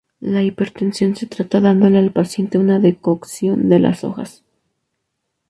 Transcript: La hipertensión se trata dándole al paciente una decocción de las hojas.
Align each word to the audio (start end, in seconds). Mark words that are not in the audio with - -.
La 0.21 0.41
hipertensión 0.41 1.15
se 1.15 1.27
trata 1.27 1.59
dándole 1.61 1.99
al 1.99 2.11
paciente 2.11 2.57
una 2.57 2.79
decocción 2.79 3.69
de 3.69 3.77
las 3.77 4.03
hojas. 4.03 4.43